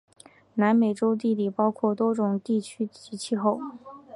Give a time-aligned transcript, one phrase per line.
[0.55, 3.61] 南美洲地理包括多种地区及气候。